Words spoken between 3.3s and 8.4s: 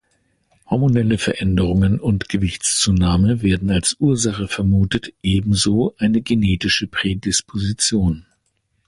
werden als Ursachen vermutet, ebenso eine genetische Prädisposition.